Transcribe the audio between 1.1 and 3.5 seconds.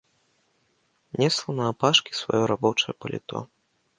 Несла наапашкі сваё рабое паліто.